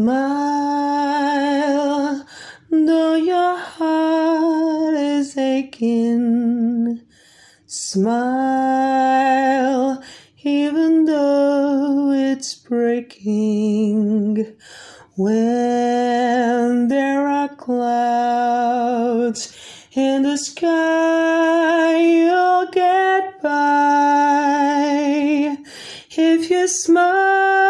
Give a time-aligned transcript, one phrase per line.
[0.00, 0.14] Smile,
[2.70, 7.00] though your heart is aching.
[7.66, 8.30] Smile,
[10.44, 14.46] even though it's breaking.
[15.16, 19.52] When there are clouds
[19.96, 24.68] in the sky, you'll get by.
[26.16, 27.67] If you smile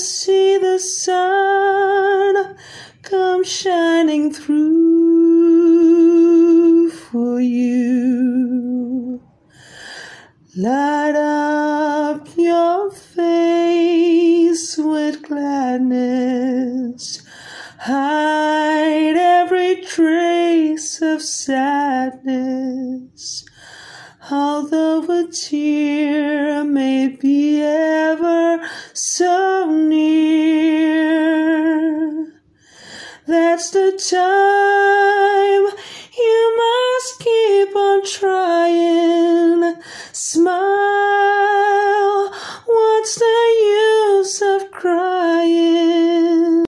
[0.00, 2.56] see the sun
[3.02, 4.50] come shining through
[6.90, 9.20] for you.
[10.56, 17.22] Light up your face with gladness.
[17.78, 23.44] Hide every trace of sadness.
[24.30, 28.60] Although a tear may be ever
[28.92, 29.39] so
[33.26, 34.89] that's the time